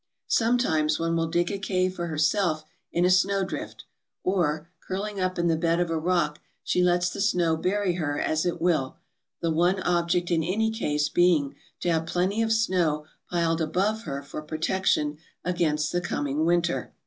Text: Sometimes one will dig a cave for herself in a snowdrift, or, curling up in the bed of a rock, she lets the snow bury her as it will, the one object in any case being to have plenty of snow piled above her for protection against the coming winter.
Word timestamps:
Sometimes 0.27 0.99
one 0.99 1.15
will 1.15 1.27
dig 1.27 1.51
a 1.51 1.59
cave 1.59 1.93
for 1.93 2.07
herself 2.07 2.63
in 2.91 3.05
a 3.05 3.09
snowdrift, 3.11 3.85
or, 4.23 4.67
curling 4.87 5.19
up 5.19 5.37
in 5.37 5.47
the 5.47 5.55
bed 5.55 5.79
of 5.79 5.91
a 5.91 5.99
rock, 5.99 6.39
she 6.63 6.81
lets 6.83 7.11
the 7.11 7.21
snow 7.21 7.55
bury 7.55 7.93
her 7.97 8.19
as 8.19 8.43
it 8.43 8.59
will, 8.59 8.97
the 9.43 9.51
one 9.51 9.79
object 9.83 10.31
in 10.31 10.43
any 10.43 10.71
case 10.71 11.07
being 11.07 11.53
to 11.81 11.91
have 11.91 12.07
plenty 12.07 12.41
of 12.41 12.51
snow 12.51 13.05
piled 13.29 13.61
above 13.61 14.05
her 14.05 14.23
for 14.23 14.41
protection 14.41 15.19
against 15.45 15.91
the 15.91 16.01
coming 16.01 16.45
winter. 16.45 16.91